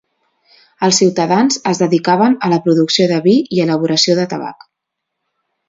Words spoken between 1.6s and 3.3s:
es dedicaven a la producció de